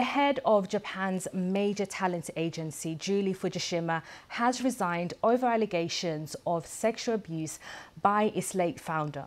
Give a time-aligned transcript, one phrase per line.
[0.00, 7.16] The head of Japan's major talent agency, Julie Fujishima, has resigned over allegations of sexual
[7.16, 7.58] abuse
[8.00, 9.26] by its late founder.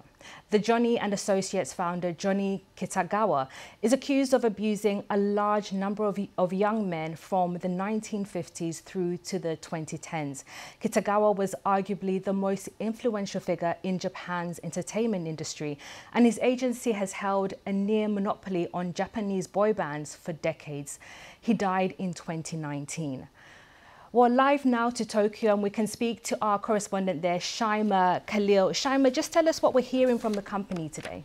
[0.49, 3.47] The Johnny and Associates founder, Johnny Kitagawa,
[3.81, 9.17] is accused of abusing a large number of, of young men from the 1950s through
[9.17, 10.44] to the 2010s.
[10.81, 15.78] Kitagawa was arguably the most influential figure in Japan's entertainment industry,
[16.13, 20.99] and his agency has held a near monopoly on Japanese boy bands for decades decades.
[21.40, 23.27] He died in 2019.
[24.16, 28.70] Well, live now to Tokyo, and we can speak to our correspondent there, Shaimaa Khalil.
[28.70, 31.23] Shaimaa, just tell us what we're hearing from the company today.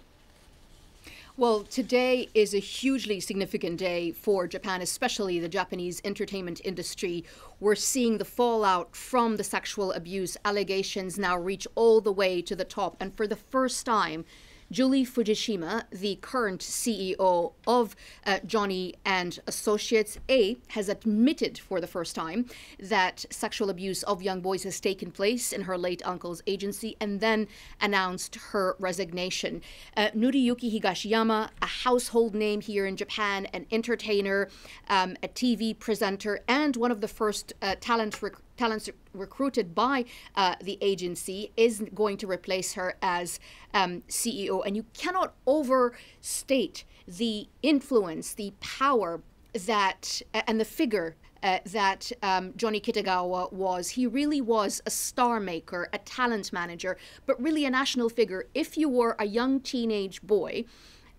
[1.37, 7.25] Well, today is a hugely significant day for Japan, especially the Japanese entertainment industry.
[7.61, 12.57] We're seeing the fallout from the sexual abuse allegations now reach all the way to
[12.57, 12.97] the top.
[13.01, 14.25] And for the first time,
[14.71, 17.97] Julie Fujishima, the current CEO of
[18.27, 22.47] uh, Johnny and Associates, A, has admitted for the first time
[22.79, 27.21] that sexual abuse of young boys has taken place in her late uncle's agency and
[27.21, 27.49] then
[27.81, 29.63] announced her resignation.
[29.97, 34.51] Uh, Noriyuki Higashiyama, a household name here in Japan, an entertainer,
[34.89, 40.05] um, a TV presenter, and one of the first uh, talent rec- talents recruited by
[40.37, 43.41] uh, the agency is going to replace her as
[43.73, 44.63] um, CEO.
[44.67, 49.23] And you cannot overstate the influence, the power
[49.67, 53.91] that, and the figure uh, that um, Johnny Kitagawa was.
[53.91, 58.47] He really was a star maker, a talent manager, but really a national figure.
[58.55, 60.65] If you were a young teenage boy,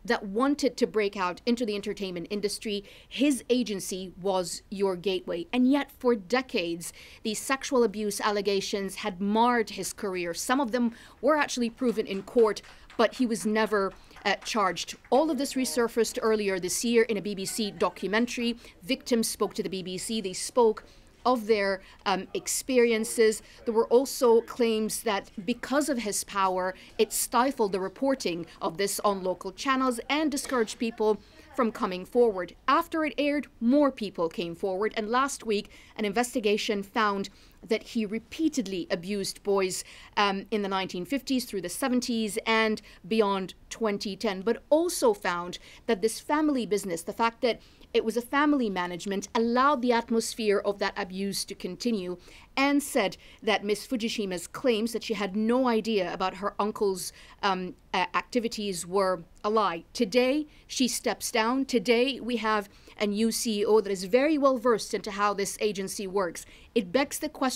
[0.06, 5.46] that wanted to break out into the entertainment industry, his agency was your gateway.
[5.52, 10.34] And yet, for decades, these sexual abuse allegations had marred his career.
[10.34, 12.62] Some of them were actually proven in court,
[12.98, 13.94] but he was never
[14.26, 14.96] uh, charged.
[15.10, 18.58] All of this resurfaced earlier this year in a BBC documentary.
[18.84, 20.22] Victims spoke to the BBC.
[20.22, 20.84] They spoke
[21.34, 23.42] of their um, experiences.
[23.66, 29.00] There were also claims that because of his power, it stifled the reporting of this
[29.02, 31.20] on local channels and discouraged people
[31.56, 32.56] from coming forward.
[32.68, 37.30] After it aired, more people came forward, and last week, an investigation found
[37.68, 39.84] that he repeatedly abused boys
[40.18, 46.20] um, in the 1950s through the 70s and beyond 2010, but also found that this
[46.20, 47.60] family business, the fact that
[47.94, 52.18] it was a family management, allowed the atmosphere of that abuse to continue,
[52.56, 53.88] and said that Ms.
[53.88, 59.50] Fujishima's claims that she had no idea about her uncle's um, uh, activities were a
[59.50, 59.86] lie.
[59.94, 61.66] Today, she steps down.
[61.66, 66.06] Today, we have a new CEO that is very well versed into how this agency
[66.06, 66.46] works.
[66.76, 67.49] It begs the question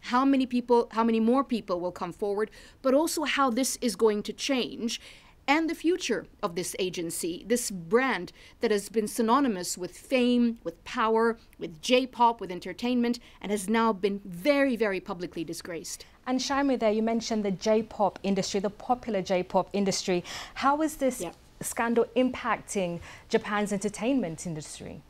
[0.00, 2.50] how many people, how many more people will come forward,
[2.82, 5.00] but also how this is going to change
[5.48, 10.84] and the future of this agency, this brand that has been synonymous with fame, with
[10.84, 16.04] power, with J pop, with entertainment, and has now been very, very publicly disgraced.
[16.26, 20.22] And Shaimaa, there you mentioned the J pop industry, the popular J pop industry.
[20.54, 21.34] How is this yep.
[21.62, 25.00] scandal impacting Japan's entertainment industry?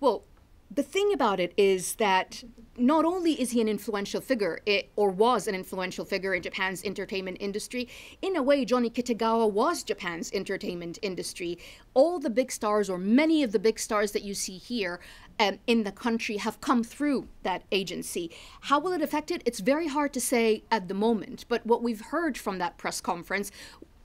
[0.00, 0.22] Well,
[0.70, 2.44] the thing about it is that
[2.76, 6.84] not only is he an influential figure, it, or was an influential figure in Japan's
[6.84, 7.88] entertainment industry,
[8.22, 11.58] in a way, Johnny Kitagawa was Japan's entertainment industry.
[11.94, 15.00] All the big stars, or many of the big stars that you see here
[15.40, 18.30] um, in the country, have come through that agency.
[18.62, 19.42] How will it affect it?
[19.46, 23.00] It's very hard to say at the moment, but what we've heard from that press
[23.00, 23.50] conference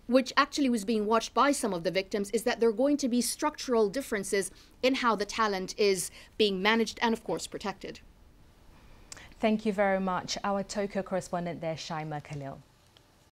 [0.08, 2.98] which actually was being watched by some of the victims, is that there are going
[2.98, 8.00] to be structural differences in how the talent is being managed and, of course, protected.
[9.40, 10.38] Thank you very much.
[10.44, 12.60] Our Tokyo correspondent there, Shaimaa Khalil.